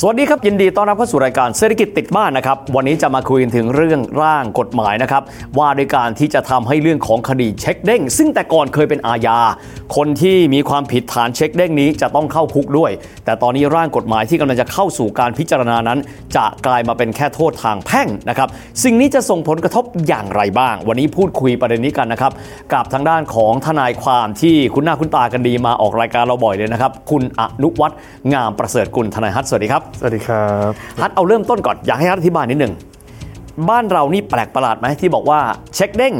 [0.00, 5.22] สวัสดีครับ ยินดีต้อนรับเข้าสู่รายการเศรษฐกิจติดบ้านนะครับ วันนี้จะมาคุยกันถึงเรื่องร่างกฎหมายนะครับ
[5.58, 9.38] ว่าด้วยการที่จะทำให้เรื่องของคดีเช็คเด้ง ซึ่งแต่ก่อนเคยเป็นอาญา
[9.96, 12.90] คนที่มีความผิดฐานเช็คเด้งนี้จะต้องเข้าคุกด้วย
[13.24, 15.98] แต่ตอนนี้ร่างกฎหมายที่กำลังจะเข้าสู่การพิจารณานั้น
[16.36, 18.48] จะกลายมาเป็นแค่โทษทางแพ่งนะครับ
[18.84, 22.32] สิ่งนี้จะส่งผลกระทบอย่างไรบ้าง วันนี้พูดคุยประเด็นนี้กันนะครับ
[22.72, 27.98] กับทางด้านของทนายความที่คุณหน้าคุณตากันดีมาออกรายการเราบ่อยเลยนะครับคุณอนุวัฒน์
[28.32, 32.74] งามประเสริฐกุลทนายฮัทสวัสดีครับสวัสดีครับฮัทเอาเริ่มต้นก่อนอยากให้ฮัทอธิบายนิดหนึ่ง
[33.68, 35.40] บ้านเรานี่แปลกประหลาดไหมที่บอกว่า
[35.74, 36.14] เช็คเด้ง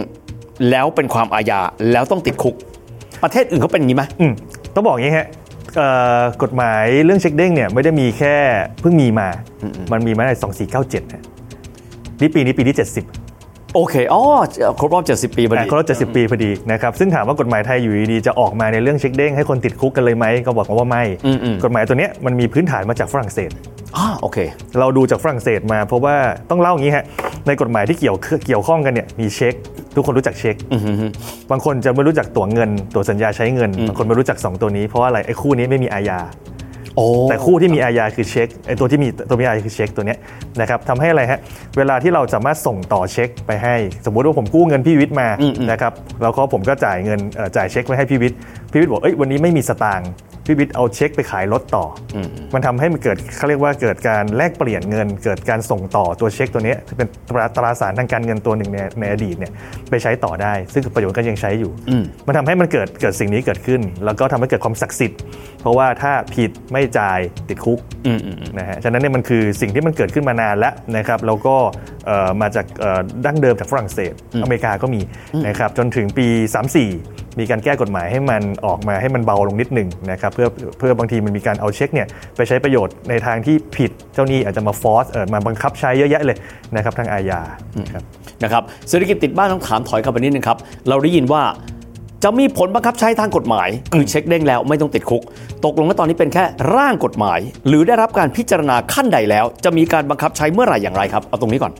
[0.70, 1.60] แล้วเป็นความอาญา
[1.92, 2.54] แล้วต้องติดคุก
[3.22, 4.32] ประเทศอื่นเขาเป็นอย่างนี้ไหมอืม
[4.74, 5.26] ต้องบอกอย่างนี้ฮะ
[5.76, 5.88] เอ่
[6.20, 8.34] อกฎหมายเรื่องเช็คเด้งเนี่ยไม่ได้มีแค่
[8.80, 9.28] เพิ่งมีมา
[9.92, 10.32] มันมีมาใน
[10.74, 11.22] 2497ฮะ
[12.20, 13.23] นี่ปีนี้ปีที่ 70
[13.74, 14.22] โอเคอ๋อ
[14.80, 23.50] ครบรอบ 70 ปีพอดีอะครบ70 ปีพอดีนะครับซึ่งถามว่ากฎหมายไทยอยู่ดีๆจะออกมาในเรื่องเช็คเด้งให้คนติดคุกกันเลยไหมก็บอกว่าไม่อืมอืมกฎหมายตัวเนี้ยมันมีพื้นฐานมาจากฝรั่งเศส
[23.96, 24.38] อ๋อโอเค
[24.78, 26.16] เราดูจากฝรั่งเศสมาเพราะว่า
[26.50, 27.04] ต้องเล่าอย่างนี้ฮะ
[27.46, 28.16] ในกฎหมายที่เกี่ยว
[28.46, 29.54] เกี่ยวข้องกันเนี่ยมีเช็ค
[29.94, 31.06] ทุกคนรู้จักเช็คอือฮึฮึ
[31.50, 36.20] บางคนจะไม่รู้จักตั๋วเงินตั๋วสัญญาใช้เงินบางคนไม่รู้จัก 2 ตัวนี้เพราะว่าอะไรไอ้คู่นี้ไม่มีอาญา
[36.52, 36.53] โอ้
[37.28, 40.18] แต่คู่ที่มีอาญาคือเช็คไอ้ตัวที่มีตัวมีอาญาคือเช็คตัวเนี้ย
[40.60, 41.38] นะครับทำให้อะไรฮะ
[41.76, 43.74] เวลาที่เราสามารถส่งต่อเช็คไปให้
[44.06, 45.28] สมมุติว่าผมกู้เงินพี่วิทย์มา
[45.70, 48.38] นะครับแล้วก็ผมก็จ่ายเงินเอ่อจ่ายเช็คไปให้พี่วิทย์
[48.70, 50.10] พี่วิทย์บอกเอ้ยวันนี้ไม่มีสตางค์
[50.44, 51.84] พี่วิทย์เอาเช็คไปขายรถต่อ
[52.16, 52.18] อ
[52.54, 59.52] มันทำให้มันเกิดเขาเรียกว่าเกิดการแลกเปลี่ยนเงิน เกิดการส่งต่อตัวเช็คตัวเนี้ยเป็นตราตราสารทางการเงินตัวหนึ่งในในอดีตเนี่ย
[59.90, 61.72] ไปใช้ต่อได้ ซึ่งประโยชน์ก็ยังใช้อยู่
[62.26, 65.20] มันทำให้มันเกิดเกิดสิ่งนี้เกิดขึ้น แล้วก็ทำให้เกิดความศักดิ์สิทธิ์
[65.60, 67.78] เพราะว่าถ้าผิดไม่จ่ายติดคุก
[68.58, 71.56] นะฮะฉะนั้นเนี่ยมันคือสิ่งที่มันเกิดขึ้นมานานแล้วนะครับแล้วก็
[72.06, 75.00] เอ่อมาจากเอ่อดั้งเดิมจากฝรั่งเศสอเมริกาก็มี
[75.46, 76.26] นะครับจนถึงปี
[76.84, 82.06] 34 มีการแก้กฎหมายให้มันออกมาให้มันเบาลงนิดหนึ่งนะครับเพื่อเพื่อบางทีมันมีการเอาเช็คเนี่ย
[82.36, 86.36] ไปใช้ประโยชน์ในทางที่ผิดเจ้าหนี้อาจจะมาฟอสเออมาบังคับใช้เยอะแยะเลย
[86.76, 87.40] นะครับทางอาญา
[87.94, 88.04] ครับ
[88.42, 90.58] นะครับเศรษฐกิจติดบ้านต้องถามถอยกลับไปนิดนึงครับ
[90.88, 91.42] เราได้ยินว่า
[92.24, 95.22] จะมีผลบังคับใช้ทางกฎหมายคือเช็คเด้งแล้วไม่ต้องติดคุก
[95.64, 96.44] ตกลงว่าตอนนี้เป็นแค่
[96.76, 101.72] ร่างกฎหมาย หรือได้รับการพิจารณาขั้นใดแล้ว จะมีการบังคับใช้เมื่อไหร่อย่างไรครับ เอาตรงนี้ก่อน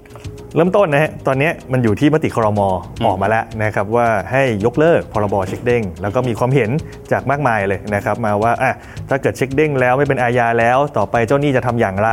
[0.57, 2.61] เริ่มต้นนะฮะตอนนี้มันอยู่ที่มติครม
[3.07, 6.71] ออกมาแล้วนะครับว่าให้ยกเลิกพรบเช็คเด้ง แล้วก็มีความเห็น
[7.13, 8.73] จากมากมายเลยนะครับมาว่าอะ
[9.09, 12.11] ถ้าเกิดเช็คเด้งแล้วไม่เป็นอาญาแล้ว ต่อไปเจ้าหนี้จะทำอย่างไร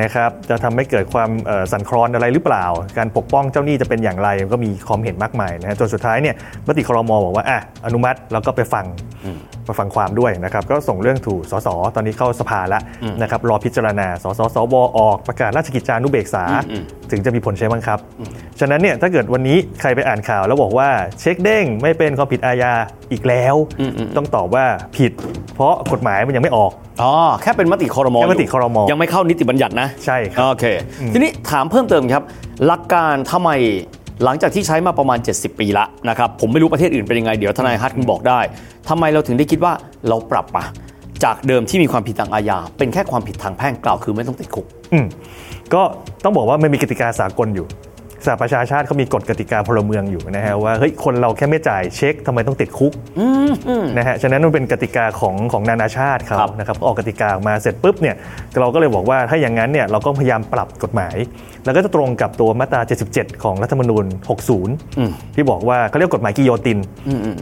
[0.00, 2.64] นะครับจะทำให้เกิดความเอ่อสั่นคลอนอะไรหรือเปล่า
[2.98, 6.34] การปกป้องเจ้าหนี้จะเป็นอย่างไรก็มีความเห็นมากมายนะฮะจนสุดท้ายเนี่ย
[6.66, 8.84] มติครมบอกว่าอะอนุมัติแล้วก็ไปฟัง
[9.68, 12.82] มาฟังความด้วยนะครับก็ส่งเรื่องถูกสสตอนนี้เข้าสภาแล้ว
[13.22, 16.44] นะครับรอพิจารณาสสสวออกประกาศราชกิจจานุเบกษา
[17.10, 17.98] ถึงจะมีผลใช้บังคับ
[18.60, 20.88] ฉะนั้นเนี่ยถ้าเกิดวันนี้ใครไปอ่านข่าวแล้วบอกว่า
[21.20, 22.72] เช็คเด้งไม่เป็นความผิดอาญา
[23.12, 23.54] อีกแล้ว
[24.16, 24.64] ต้องตอบว่า
[24.96, 25.12] ผิด
[25.54, 27.12] เพราะกฎหมายมันยังไม่ออกอ๋อ
[27.42, 30.64] แค่เป็นมติคอรมอแค่มติยู่ครมยังไม่เข้านิติบัญญัตินะใช่ครับโอเค
[31.14, 32.22] ทีนี้ถามเพิ่มเติมครับ
[32.66, 33.50] หลักการทำไม
[34.24, 38.40] หลังจากที่ใช้มาประมาณ 70 ปีละนะครับผมไม่รู้ประเทศอื่นเป็นยังไงเดี๋ยวทนายฮัทคุณบอกได้
[38.88, 39.72] ทำไมเราถึงได้คิดว่า
[40.08, 40.64] เราปรับมา
[41.24, 45.06] จากเดิมที่มีความผิดทางอาญา เป็นแค่ความผิดทางแพ่งกล่าวคือไม่ต้องติดคุก อืม
[45.74, 45.82] ก็
[46.24, 47.66] ต้องบอกว่ามันมีกติกาสากลอยู่
[48.26, 52.92] สหประชาชาติเขามีกฎกติกาพลเมืองอยู่นะฮะว่าเฮ้ยคนเราแค่ไม่จ่ายเช็คทำไมต้องติดคุก
[53.98, 58.16] นะฮะฉะนั้นมันเป็นกติกาของของนานาชาติเขาครับนะครับออกกติกาออกมาเสร็จปุ๊บเนี่ย
[58.60, 61.16] เราก็เลยบอกว่าถ้าอย่างนั้นเนี่ยเราก็พยายามปรับกฎหมาย
[61.64, 62.80] แล้วก็จะตรงกับตัวมาตรา
[63.12, 64.04] 77 ของรัฐธรรมนูญ
[64.68, 66.78] 60 ที่บอกว่าเขาเรียกกฎหมายกิโยติน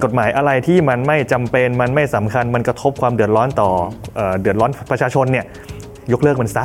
[0.04, 3.70] กฎหมายอะไรที่มันไม่จำเป็นมันไม่สำคัญมันกระทบความเดือดร้อนต่อ
[4.16, 5.44] เอ่อเดือดร้อนประชาชนเนี่ย
[6.12, 6.64] ยกเลิกมันซะ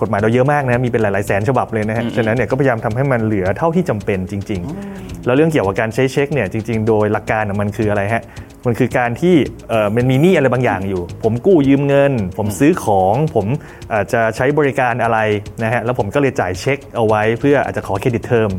[0.00, 4.60] กฎหมายเราเยอะมากนะมีเป็นหลายๆแสนฉบับเลยนะฮะฉะนั้นเนี่ยก็พยายามทำให้มันเหลือเท่าที่จำเป็นจริง
[4.92, 8.22] ๆ แล้วเรื่องเกี่ยวกับการใช้เช็คเนี่ยจริง ๆ โดยหลักการน่ะมันคืออะไรฮะ
[8.66, 9.34] มันคือการที่
[9.70, 13.46] เอ่อมันมีหนี้อะไรบางอย่างอยู่ ผมกู้ยืมเงิน ผมซื้อของผม
[13.94, 15.18] อาจจะใช้บริการอะไร
[15.62, 18.50] นะฮะแล้วผมก็เลยจ่ายเช็คเอาไว้เพื่ออาจจะขอ credit term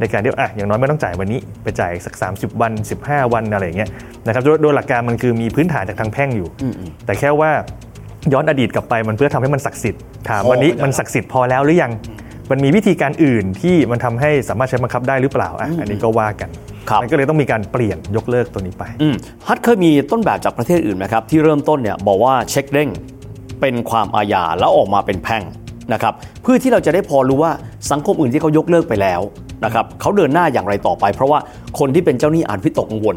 [0.00, 2.72] ในการที่อะอย่างน้อยไม่ต้องจ่ายวันนี้ ไปจ่ายสัก 30 วัน
[3.04, 3.90] 15 วันอะไรอย่างเงี้ย
[4.26, 6.48] นะครับโดยโดยหลักการมันคือมีพื้นฐานจากทางแพ่งอยู่
[7.06, 7.50] แต่แค่ว่า
[8.32, 11.92] ย้อนอดีตกลับไปมันเพื่อทำให้มันศักดิ์สิทธิ์ถามพอวันนี้ไม่ได้มันศักดิ์สิทธิ์พอแล้วหรือยัง
[12.50, 16.48] มันมีวิธีการอื่นที่มันทำให้สามารถใช้บังคับได้หรือเปล่าอะอันนี้ก็ว่ากัน
[16.90, 19.14] ครับมันก็เลยต้องมีการเปลี่ยนยกเลิกตัวนี้ไปอืม
[19.46, 22.88] ฮัทเคยมีต้นแบบจากประเทศอื่นไหมครับ ที่เริ่มต้นเนี่ยบอกว่าเช็คเด้ง
[23.60, 25.42] เป็นความอาญาแล้วออกมาเป็นแพ่ง
[25.92, 27.52] นะครับเพื่อที่เราจะได้พอรู้ว่า
[27.90, 29.20] สังคมอื่นที่เขายกเลิกไปแล้ว
[29.64, 31.38] นะครับเขาเดินหน้าอย่างไรต่อไป เพราะว่า
[31.78, 33.16] คนที่เป็นเจ้าหนี้อาจวิตกกังวล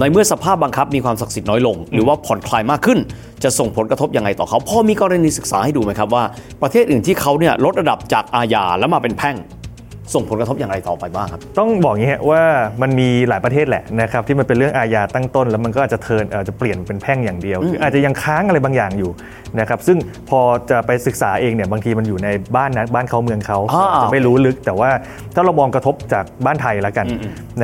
[0.00, 2.98] ในเมื่อสภาพบังคับมีความศักดิ์สิทธิ์น้อยลง หรือว่าผ่อนคลายมากขึ้น
[3.44, 6.24] จะส่งผลกระทบยังไงต่อเขาพอมีกรณีศึกษาให้ดูไหมครับว่า
[6.62, 9.36] ประเทศอื่นที่เขาเนี่ยลดระดับจากอาญาแล้วมาเป็นแพ่ง
[10.14, 12.42] ส่งผลกระทบอย่างไรต่อไปบ้างครับ ต้องบอกอย่างนี้ฮะว่า
[12.82, 19.10] มันมีหลายประเทศแหละนะครับที่มันเป็นเรื่องอาญาตั้งต้น แล้วมันก็อาจจะเทิร์นอาจจะเปลี่ยนเป็นแพ่งอย่างเดียวคืออาจจะยังค้างอะไรบางอย่างอยู่
[19.60, 19.98] นะครับซึ่ง
[20.30, 24.90] พอจะไปศึกษาเองเนี่ยบางทีมันอยู่ในบ้านนะบ้านเขาเมืองเขาอ่า จะไม่รู้ลึก แต่ว่า
[25.34, 27.06] ถ้าเรามองกระทบจากบ้านไทยแล้วกัน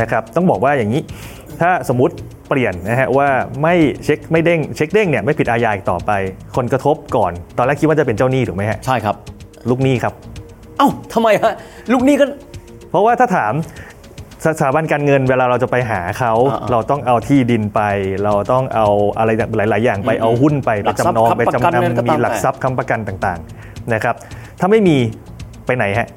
[0.00, 1.02] นะครับต้องบอกว่าอย่างนี้
[1.60, 2.14] ถ้าสมมติ
[2.48, 3.28] เปลี่ยนนะฮะว่า
[3.62, 3.74] ไม่
[4.04, 6.10] เช็คไม่เด้งเช็คเด้งเนี่ยไม่ผิดอาญาอีกต่อไป
[6.56, 9.16] คนกระทบก่อน ตอนแรกคิดว่าจะเป็นเจ้าหนี้ถูกไหมฮะ ใช่ครับ
[9.70, 10.14] ลูกหนี้ครับ
[10.78, 11.54] เอ้าทำไมฮะ
[11.92, 12.24] ลูกหนี้ก็
[12.90, 13.52] เพราะว่าถ้าถาม
[14.46, 17.80] สถาบันการเงินเวลาเราจะไปหาเขาอ่าๆเราต้องเอาที่ดินไป
[18.24, 18.86] เราต้องเอา
[19.18, 24.14] อะไรหลาย ๆ อย่างไปเอาหุ้นไปหไปลักทรัพย์จำนองค้ำไปประกันจำอะไรก็นำตามมีหลักแต่ทรัพย์ค้ำประกันต่างๆนะครับ
[24.60, 24.96] ถ้าไม่มี
[25.66, 26.08] ไปไหนฮะ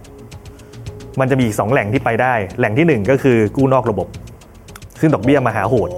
[1.20, 4.08] มันจะมีอีกสองแหล่งที่ไปได้ แหล่งที่หนึ่งก็คือกู้นอกระบบ
[5.00, 5.90] ซึ่งดอกเบี้ยมหาโหด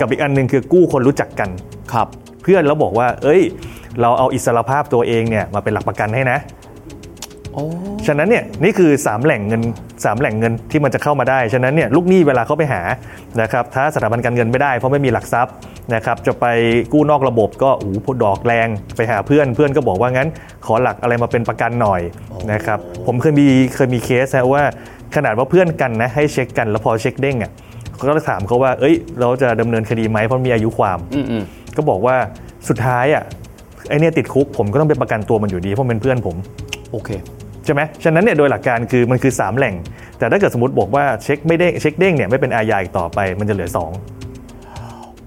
[0.00, 1.48] กับอีกอันหนึ่งคือกู้คนรู้จักกัน
[1.92, 2.08] ครับ
[2.42, 3.42] เพื่อนแล้วบอกว่า เอ้ย
[4.00, 6.63] เราเอาอิสรภาพตัวเองเนี่ยมาเป็นหลักประกันให้นะโอ้
[8.06, 9.62] ฉะนั้นเนี่ยนี่คือ 3 แหล่งเงิน
[9.92, 12.82] 3 แหล่งเงินที่มันจะเข้ามาได้ ฉะนั้นเนี่ยลูกหนี้เวลาเขาไปหา
[13.42, 15.54] นะครับถ้าสถาบันการเงินไม่ได้เพราะไม่มีหลักทรัพย์
[15.94, 16.46] นะครับจะไป
[16.92, 20.28] กู้นอกระบบก็อู้หูดอกแรงไปหาเพื่อนเพื่อนก็บอกว่างั้น
[20.66, 22.00] ขอหลักอะไรมาเป็นประกันหน่อย
[22.52, 24.62] นะครับผมเคยมีเคยมีเคสนะว่า
[25.16, 27.50] ขนาดว่าเพื่อนกันนะให้เช็คกันแล้วพอเช็คเด้งอะ
[27.96, 31.42] เขาก็ถามเขาว่า เอ้ย เราจะดำเนินคดีไหมเพราะมีอายุความอืมอืม
[31.76, 32.16] ก็บอกว่า
[32.68, 33.22] สุดท้ายอะ
[33.88, 36.36] ไอเนี่ยติดคุกผมก็ต้องไปประกันตัวมันอยู่ดีเพราะมันเป็นเพื่อนผม
[36.92, 37.10] โอเค
[37.64, 39.74] ใช่ไหมฉะนั้นเนี่ยโดยหลักการคือมันคือ 3 แหล่ง
[40.18, 43.70] แต่ถ้าเกิดสมมติบอกว่าเช็คไม่เด้งเช็คเด้งเนี่ยไม่เป็นอาญาอีกต่อไปมันจะเหลือ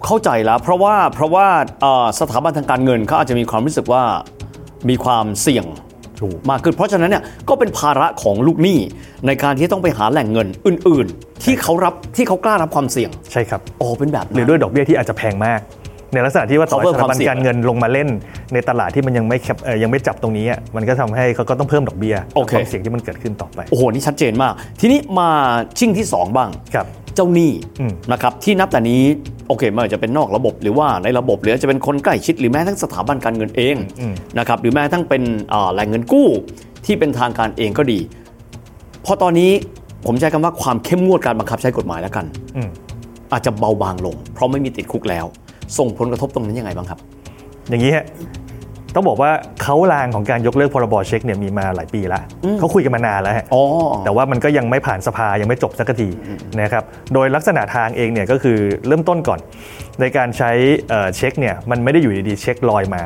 [0.06, 1.48] เข้าใจแล้วเพราะว่าเพราะว่า
[1.82, 4.04] เอ่อสถาบันทางการเงินเขาอาจจะมีความรู้สึกว่า
[4.90, 5.66] มีความเสี่ยง
[6.22, 8.80] ถูกมากขึ้นเพราะฉะนั้นเนี่ยก็เป็นภาระของลูกหนี้
[9.28, 15.60] ในการที่ต้องไปหาแหล่งเงินอื่น ๆ ที่เขารับที่เขากล้ารับความเสี่ยง2ใช่ครับโอ้เป็นแบบนั้นหรือด้วยดอกเบี้ยที่อาจจะแพงมาก
[16.14, 18.10] ในลักษณะที่ว่าต่อให้ Cover สถาบันความเสี่ยงการเงินลงมาเล่น
[18.54, 25.30] ในตลาดที่มันยังไม่แคปเอ่อยังไม่จับตรงนี้อะมันก็ทำให้เขาก็ต้องเพิ่มดอกเบี้ยโอเคความเสี่ยงที่มันเกิดขึ้นต่อไป โอ้โห นี่ชัดเจนมาก ทีนี้มา
[25.80, 29.02] ชิ่งที่ 2 บ้างครับเจ้าหนี้อืมนะครับที่นับแต่นี้
[29.48, 33.76] โอเคไม่ว่าจะเป็นนอกระบบหรือว่าในระบบหรืออาจจะเป็นคนใกล้ชิดหรือแม้ทั้งสถาบันการเงินเอง
[34.40, 35.24] นะครับหรือแม้ทั้งเป็น
[35.54, 36.28] อ่าแหล่งเงินกู้
[36.86, 38.00] ที่เป็นทางการเองก็ดี
[39.06, 39.52] พอตอนนี้
[40.06, 42.26] ผมใช้คำว่าความเข้มงวดการบังคับใช้กฎหมายแล้วกัน
[42.56, 42.70] อืม
[43.32, 45.26] อาจจะเบาบางลง เพราะไม่มีติดคุกแล้ว
[45.78, 47.00] ส่งผลกระทบตรงนั้นยังไงบ้างครับ
[47.70, 48.06] อย่างนี้ฮะ
[48.96, 49.32] ต้องบอกว่า
[49.64, 52.22] เขาลางของการยกเลิกพรบเช็คเนี่ยมีมาหลายปีแล้ว
[52.60, 53.64] เขาคุยกันมานานแล้วฮะอ๋อ
[54.06, 56.10] แต่ว่ามันก็ยังไม่ผ่านสภายังไม่จบสักที
[56.62, 56.84] นะครับ
[57.14, 59.40] โดยลักษณะทางเองเนี่ยก็คือเริ่มต้นก่อน
[60.02, 60.52] ในการใช้
[60.90, 63.04] เอ่อเช็คเนี่ยมันไม่ได้อยู่ดีๆเช็คลอยมา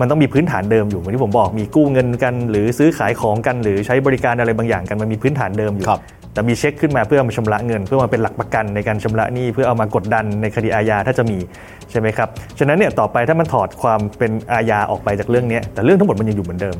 [0.00, 6.00] มันต้องมีพื้นฐานเดิมอยู่เหมือนที่ผมบอกมีกู้เงินกัน หรือซื้อขายของกัน หรือใช้บริการอะไรบางอย่างกันมันมีพื้นฐานเดิมอยู่ครับ
[6.32, 11.38] แต่มีเช็คขึ้นมาเพื่อมาชำระเงิน เพื่อมาเป็นหลักประกันในการชำระหนี้เพื่อเอามากดดันในคดีอาญาถ้าจะมี
[11.90, 12.28] ใช่ไหมครับ
[12.58, 16.76] ฉะนั้นเนี่ยต่อไปถ้ามันถอดความเป็นอาญาออกไปจากเรื่องเนี้ยแต่เรื่องทั้งหมดมันยังอยู่เหมือนเดิม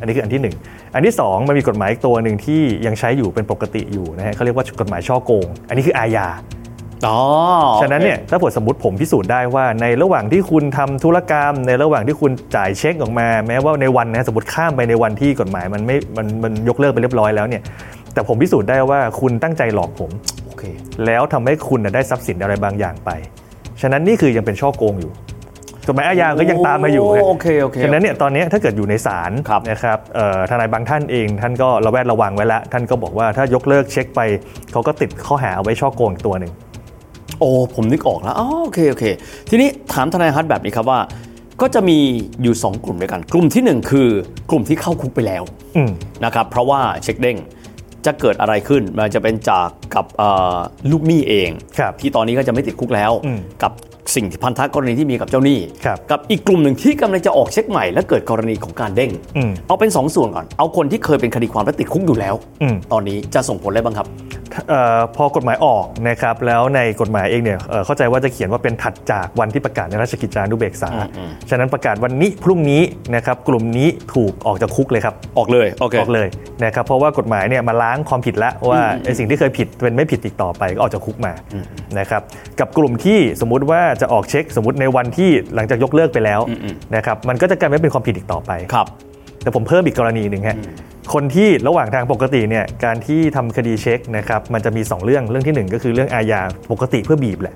[0.00, 0.56] อันนี้คืออันที่หนึ่ง
[0.94, 6.28] อันที่สองมันมีกฎหมายอีกตัวหนึ่งที่ยังใช้อยู่เป็นปกติอยู่นะฮะเขาเรียกว่ากฎหมายช่อโกง อันนี้คืออาญา
[7.06, 7.18] อ๋อ
[7.82, 17.62] ฉะนั้นเนี่ยถ้าเกิดสมมติผมพิสูจน์ได้ว่าในระหว่างที่คุณทำธุรกรรม ในระหว่างที่คุณจ่ายเช็คออกมา แม้ว่าในวันนะสมมติข้ามไปในวันที่กฎหมายมันไม่มันมันยกเลิกไปเรียบร้อยแล้วเนี่ย
[18.14, 20.10] แต่ผมพิสูจน์ได้ว่าคุณตั้งใจหลอกผม
[20.46, 20.64] โอเค
[21.06, 23.10] แล้วทำให้คุณน่ะได้ทรัพย์สินอะไรบางอย่างไป
[23.80, 25.12] ฉะนั้นนี่คือยังเป็นช่อโกงอยู่
[25.86, 34.20] กฎหมายอาญาก็ยังตามมาอยู่ฮะโอเคโอเคฉะนั้นเนี่ยตอนนี้ถ้าเกิดอยู่ในศาลครับนะครับเอ่อทนายบางท่านเองท่านก็ระแวดระวังไว้แล้วท่านก็บอกว่าถ้ายกเลิกเช็คไป
[34.72, 36.52] เขาก็ติดข้อหาเอาไว้ช่อโกงอีกตัวหนึ่ง
[37.40, 39.04] โอ้ผมนึกออกแล้วอ๋อโอเคโอเค
[39.50, 41.00] ทีนี้ถามทนายฮัทแบบนี้ครับว่า
[41.60, 41.98] ก็จะมี
[42.42, 44.08] อยู่ 2 กลุ่มด้วยกัน กลุ่มที่ 1 คือ
[44.50, 45.42] กลุ่มที่เข้าคุกไปแล้ว
[45.76, 45.90] อืม
[46.24, 47.36] นะครับเพราะว่าเช็คเด้ง
[48.06, 50.56] จะเกิดอะไรขึ้นมันจะเป็นจากกับเอ่อ
[50.90, 53.72] ลูกหนี้เองครับที่ตอนนี้ก็จะไม่ติดคุกแล้วอืมกับ
[54.14, 64.08] สิ่งที่พันธะกรณีที่มีกับเจ้าหนี้ครับกับอีกกลุ่มหนึ่งที่กำลังจะออกเช็คใหม่ และเกิดกรณีของการเด้งอืมเอาเป็น 2 ส่วนก่อน เอาคนที่เคยเป็นคดีความและติดคุกอยู่แล้วอืมตอนนี้จะส่งผลอะไรบ้างครับ
[64.68, 70.90] เอ่อพอกฎหมายออกนะครับแล้วในกฎหมายเองเนี่ยเอ่อเข้าใจว่าจะเขียนว่าเป็นถัดจากวันที่ประกาศในราชกิจจานุเบกษา
[71.50, 72.82] ฉะนั้นประกาศวันนี้พรุ่งนี้
[73.14, 76.28] นะครับกลุ่มนี้ถูกออกจากคุกเลยครับ ออกเลยโอเคออกเลย
[76.64, 81.32] นะครับเพราะว่ากฎหมายเนี่ยมาล้างความผิดแล้วว่าไอ้สิ่งที่เคยผิดเป็นไม่ผิดอีกต่อไปก็ออกจากคุกมา
[81.98, 82.22] นะครับ
[82.60, 86.40] กับกลุ่มที่สมมุติว่าจะออกเช็คสมมติในวันที่หลังจากยกเลิกไปแล้ว
[86.96, 88.86] นะครับมันก็จะกลายไม่เป็นความผิดอีกต่อไปครับ
[89.42, 90.56] แต่ผมเพิ่มอีกกรณีหนึ่งฮะ
[91.14, 96.40] คนที่ระหว่างทางปกติเนี่ยการที่ทำคดีเช็คนะครับมันจะมี 2 เรื่องเรื่องที่ 1 ก็คือเรื่องอาญา
[96.72, 97.54] ปกติเพื่อบีบแหละ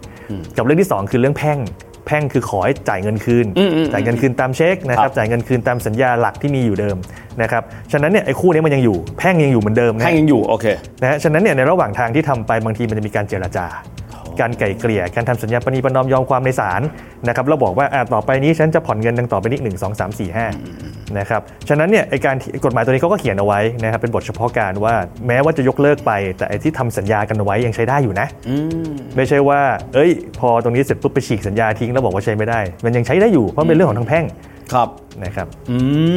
[0.56, 1.58] กับเรื่องที่ 2 คือเรื่องแพ่ง
[2.06, 6.96] แพ่งคือขอให้จ่ายเงินคืนอืมอืมจ่ายเงินคืนตามเช็คนะครับครับจ่ายเงินคืนตามสัญญาหลักที่มีอยู่เดิม
[7.42, 10.66] นะครับฉะนั้นเนี่ยไอ้คู่นี้มันยังอยู่แพ่งยังอยู่เหมือนเดิมนะแพ่งยังอยู่โอเค
[11.02, 13.66] นะฮะฉะนั้นเนี่ยในระหว่างทางที่ทำไปบางทีมันจะมีการเจรจา
[14.40, 16.82] การไกล่เกลี่ย การทำสัญญาปณีประนอมยอมความในศาล
[17.28, 20.46] นะครับเราบอกว่าอะต่อไปนี้ฉันจะผ่อนเงินดังต่อไปนี้หนึ่งสองสามสี่ห้า
[21.18, 24.94] นะครับฉะนั้นเนี่ยไอการที่กฎหมายตัวนี้เขาก็เขียนเอาไว้นะครับเป็นบทเฉพาะการว่า
[25.26, 28.26] แม้ว่าจะยกเลิกไป แต่ไอที่ทำสัญญากันเอาไว้ยังใช้ได้อยู่นะ
[29.16, 29.60] ไม่ใช่ว่า
[29.94, 34.24] เอ้ย พอตรงนี้เสร็จปุ๊บไปฉีกสัญญาทิ้งแล้วบอกว่าใช้ไม่ได้ มันยังใช้ได้อยู่เพราะเป็นเรื่องของทางแพ่ง
[34.72, 34.88] ครับ
[35.24, 35.76] นะครับอื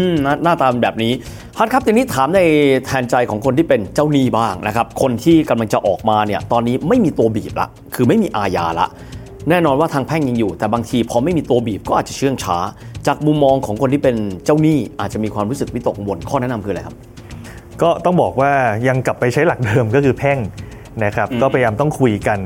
[0.10, 1.13] มหน้าหน้าตาเป็นแบบนี้
[1.58, 2.42] ฮัทครับทีนี้ถามใน
[2.86, 8.88] แทนใจของคนที่เป็นเจ้าหนี้บ้างนะครับ คนที่กำลังจะออกมาเนี่ยตอนนี้ไม่มีตัวบีบละคือไม่มีอาญาละ
[9.50, 12.58] แน่นอนว่าทางแพ่งยังอยู่ แต่บางทีพอไม่มีตัวบีบก็อาจจะเชื่องช้า
[13.08, 16.96] จากมุมมองของคนที่เป็นเจ้าหนี้อาจจะมีความรู้สึกวิตกกังวลข้อแนะนำคืออะไรครับ
[17.82, 18.51] ก็ต้องบอกว่า
[18.88, 20.38] ยังกลับไปใช้หลักเดิมก็คือแพ่ง
[21.04, 22.39] นะครับ ก็พยายามต้องคุยกัน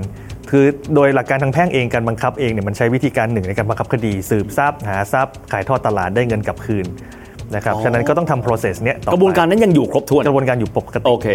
[0.51, 0.65] คือ
[0.95, 6.85] โดยหลักการทางแพ่งเองการบังคับเองเนี่ยมันใช้วิธีการหนึ่งในการบังคับคดี สืบทรัพย์หาทรัพย์ ขายทอดตลาดได้เงินกลับคืน
[7.55, 11.27] นะครับอ๋อฉะนั้นก็ต้องทำ process เนี้ยต่อไปกระบวนการนั้นยังอยู่ครบถ้วนกระบวนการอยู่ปกติโอเค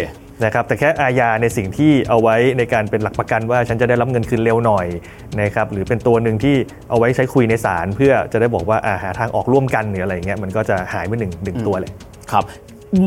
[0.43, 4.87] นะครับแต่แค่อาญาในสิ่งที่เอาไว้ในการเป็นหลักประกันว่าฉันจะได้รับเงินคืนเร็วหน่อย
[5.41, 6.55] นะครับหรือเป็นตัวหนึ่งที่
[6.89, 11.91] เอาไว้ใช้คุยในศาลเพื่อจะได้บอกว่าอ่าหาทางออกร่วมกันหรืออะไรเงี้ยมันก็จะหายไปหนึ่งหนึ่งตัวเลย
[12.31, 12.43] ครับ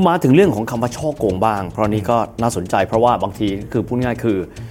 [0.08, 4.69] มาถึงเรื่องของคำว่าช่อโกงบ้าง เพราะนี้ก็น่าสนใจเพราะว่าบางทีคือพูดง่ายๆคือเอ่อ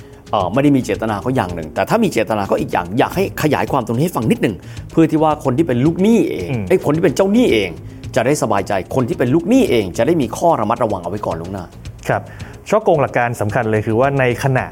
[0.53, 4.55] ไม่ได้มีเจตนาก็อย่างหนึ่ง แต่ถ้ามีเจตนาก็อีกอย่างอยากให้ขยายความตรงนี้ให้ฟังนิดหนึ่ง
[4.91, 7.69] เพื่อที่ว่าคนที่เป็นลูกหนี้เองอืมไอ้ยคนที่เป็นเจ้าหนี้เอง
[8.15, 11.65] จะได้สบายใจคนที่เป็นลูกหนี้เอง จะได้มีข้อระมัดระวังเอาไว้ก่อนล่วงหน้า
[12.07, 12.21] ครับ
[12.69, 14.65] ช่อโกงหลักการสำคัญเลยคือว่าในขณะ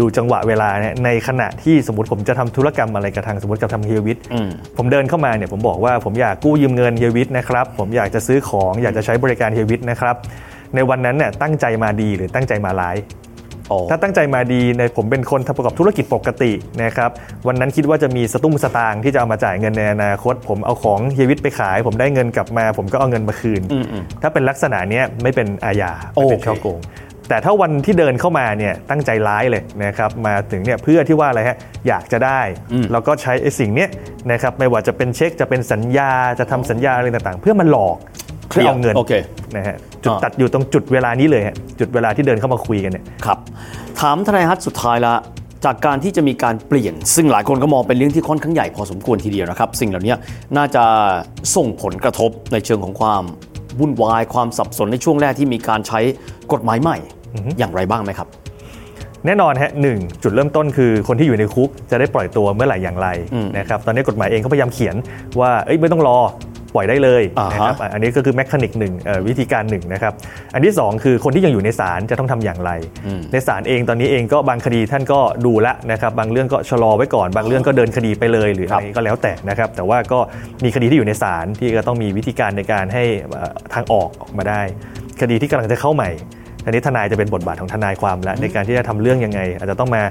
[0.00, 10.16] ดูจังหวะเวลาเนี่ยในขณะที่สมมติผมจะทำธุรกรรมอะไรกับทางสมมติกับทางเฮียวิทย์อืมผมเดินเข้ามาเนี่ยผมบอกว่าผมอยากกู้ยืมเงินเฮียวิทย์นะครับผมอยากจะซื้อของอยากจะใช้บริการเฮียวิทย์นะครับ
[10.74, 13.23] ในวันนั้นเนี่ยตั้งใจมาดีหรือตั้งใจมาร้ายอ๋อ
[13.90, 16.52] ถ้าตั้งใจมาดีในผมเป็นคนทำประกอบธุรกิจปกติ
[16.82, 17.10] นะครับ
[17.46, 26.80] วันนั้นคิดว่าจะมีสตุ้งสตางค์ที่จะเอามาจ่ายเงินในอนาคต ผมเอาของเฮียวิทย์ไปขาย ผมได้เงินกลับมา ผมก็เอาเงินมาคืนอืมอืมถ้าเป็นลักษณะเนี้ยไม่เป็นอาญาไม่เป็นโอเคช่อโกง
[27.28, 31.56] แต่ถ้าวันที่เดินเข้ามาเนี่ยตั้งใจร้ายเลยนะครับมาถึงเนี่ยเพื่อที่ว่าอะไรฮะ
[31.88, 32.40] อยากจะได้
[32.92, 33.90] แล้วก็ใช้ไอ้สิ่งเนี้ย
[34.32, 37.96] นะครับไม่ว่าจะเป็นเช็คจะเป็นสัญญาจะทำสัญญาอะไรต่างๆ เพื่อมันหลอก
[38.50, 39.12] เคลียร์เอาเงินโอเค
[39.56, 43.38] นะฮะ จุดอ่าตัดอยู่ตรงจุดเวลานี้เลยฮะจุดเวลาที่เดินเข้ามาคุยกันเนี่ยครับ
[44.00, 45.14] ถามทนายฮัทสุดท้ายละ
[45.64, 50.14] จากการที่จะมีการเปลี่ยน ซึ่งหลายคนก็มองเป็นเรื่องที่ค่อนข้างใหญ่พอสมควรทีเดียวนะครับ สิ่งเหล่านี้
[50.56, 50.84] น่าจะ
[51.56, 53.22] ส่งผลกระทบในเชิงของความ
[53.80, 56.00] วุ่นวายความสับสนในช่วงแรกที่มีการใช้
[56.52, 56.96] กฎหมายใหม่
[57.58, 58.28] อย่างไรบ้างไหมครับ
[59.26, 64.96] แน่นอนฮะหนึ่งจุดเริ่มต้นคือคนที่อยู่ในคุกจะได้ปล่อยตัวเมื่อไหร่อย่างไรอืมนะครับตอนนี้กฎหมายเองเขาพยายามเขียน
[65.40, 66.18] ว่าเอ้ยไม่ต้องรอ
[66.74, 70.12] ปล่อยได้เลยอ่าฮะนะครับอะอันนี้ก็คือแมคานิกหนึ่งเอ่อวิธีการหนึ่งนะครับ
[70.54, 72.70] อันที่สองคือคนที่ยังอยู่ในศาลจะต้องทำอย่างไร
[73.32, 80.18] ในศาลเองตอนนี้เองก็บางคดีท่านก็ดูแลวนะครับบางเรื่องก็ชะลอไว้ก่อน บางเรื่องก็เดินคดีไปเลยหรือครัอะบไรก็แล้วแต่นะครับแต่ว่าก็
[80.64, 84.60] มีคดีที่อยู่ในศาลที่ก็ต้องมีวิธีการในการให้เอ่อทางออกออกมาได้
[85.20, 86.10] คดีที่กำลังจะเข้าใหม่
[86.64, 90.02] อันนี้ทนายจะเป็นบทบาทของทนายความแล้วในการที่จะทำเรื่องยังไง อาจจะต้องมา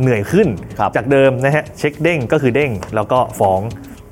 [0.00, 0.48] เหนื่อยขึ้น
[0.78, 3.60] ครับจากเดิมนะฮะเช็คเด้งก็คือเด้งแล้วก็ฟ้อง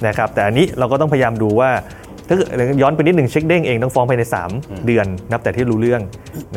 [0.06, 1.70] นะครับแต่อันนี้เราก็ต้องพยายามดูว่า
[2.30, 2.48] ถ้าเกิด
[2.82, 4.22] ย้อนไปนิดหนึ่งเช็คเด้งเองต้องฟ้องภายใน
[4.54, 6.00] 3 เดือนนับแต่ที่รู้เรื่อง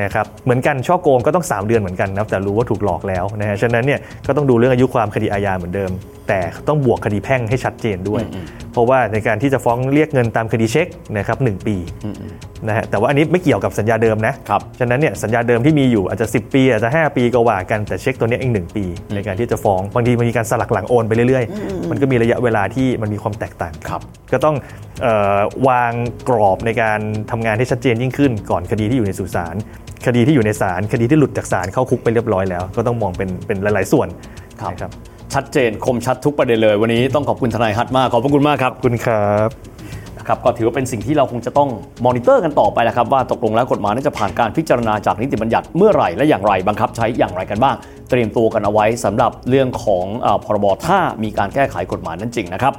[0.02, 5.92] นะครับเหมือนกันช่อโกงก็ต้อง 3 เดือนเหมือนกันนับแต่รู้ว่าถูกหลอกแล้วนะฮะฉะนั้นเนี่ยก็ต้องดูเรื่องอายุความคดีอาญาเหมือนเดิม
[6.28, 8.24] แต่ต้องบวกคดีแพ่งให้ชัดเจนด้วย
[8.72, 10.88] เพราะว่าในการที่จะฟ้องเรียกเงินตามคดีเช็ค
[11.18, 11.76] นะครับหนึ่งปี
[12.68, 24.02] นะฮะแต่ว่าอันนี้ไม่เกี่ยวกับสัญญาเดิมนะครับฉะนั้นเนี่ยสัญญาเดิมที่มีอยู่อาจจะ 10 ปี อาจจะ 5 ปีก็ว่ากันแต่เช็คตัวเนี้ยเองหนึ่งปี ในการที่จะฟ้องบางทีมันมีการสลักหลังโอนไปเรื่อยๆ มันก็มีระยะเวลาที่มันมีความแตกต่างกันครับ
[24.34, 24.56] ก็ต้อง
[25.02, 25.94] เออวาง
[26.30, 27.00] กรอบในการ
[27.32, 29.56] ทำงานให้ชัดเจนยิ่งขึ้น ก่อนคดีที่อยู่ในสุสาน
[30.06, 34.08] คดีที่อยู่ในศาลคดีที่หลุดจากศาลเข้าคุกไปเรียบร้อยแล้ว ก็ต้องมองเป็นเป็นหลาย ๆ ส่วน
[34.62, 34.92] ครับนะครับ
[35.36, 39.73] ชัดเจนคมชัดทุกประเด็นเลย วันนี้ต้องขอบคุณทนายฮัทมากขอบพระคุณมากครับคุณครับ
[40.18, 41.70] นะครับก็ถือว่าเป็นสิ่งที่เราคงจะต้อง
[42.06, 47.76] มอนิเตอร์กันต่อไปนะครับว่าตกลงแล้วกฎหมายนั้นจะผ่านการพิจารณาจากนิติบัญญัติเมื่อไหร่และอย่างไรบังคับใช้อย่างไรกันบ้าง
[48.10, 52.74] เตรียมตัวกันเอาไว้สำหรับเรื่องของออพรบถ้ามีการแก้ไขกฎหมายนั้นจริงนะครับ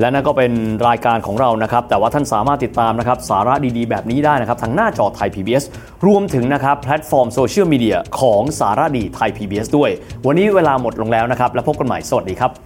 [0.00, 0.52] และนั่นก็เป็น
[0.88, 5.64] รายการของเรานะครับ แต่ว่าท่านสามารถติดตามนะครับสาระดีๆ แบบนี้ได้นะครับ ทางหน้าจอไทย PBS
[6.06, 9.90] รวมถึงนะครับแพลตฟอร์มโซเชียลมีเดียของสาระดีไทย PBS ด้วย
[10.26, 12.65] วันนี้เวลาหมดลงแล้วนะครับ แล้วพบกันใหม่ สวัสดีครับ ท